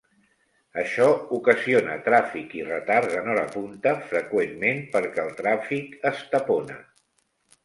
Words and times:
Això 0.83 1.09
ocasiona 1.37 1.97
tràfic 2.07 2.55
i 2.61 2.65
retards 2.69 3.19
en 3.19 3.29
hora 3.35 3.43
punta 3.57 3.93
freqüentment 4.09 4.83
perquè 4.97 5.27
el 5.27 5.33
tràfic 5.45 5.97
es 6.13 6.25
tapona. 6.35 6.81